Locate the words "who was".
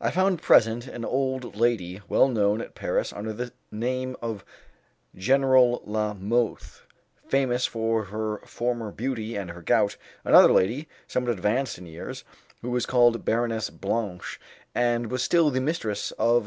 12.60-12.86